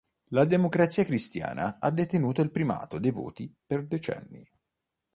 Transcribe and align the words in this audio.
La 0.29 0.45
Democrazia 0.45 1.05
Cristiana 1.05 1.77
ha 1.79 1.91
detenuto 1.91 2.41
il 2.41 2.49
primato 2.49 2.97
dei 2.97 3.11
voti 3.11 3.53
per 3.67 3.85
decenni. 3.85 4.43